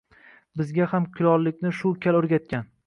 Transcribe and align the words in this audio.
Bizga 0.61 0.87
ham 0.95 1.05
kulollikni 1.21 1.77
shu 1.83 1.95
kal 2.07 2.21
o‘rgatgan 2.23 2.71